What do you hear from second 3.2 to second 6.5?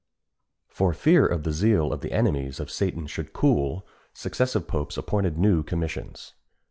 cool, successive popes appointed new commissions.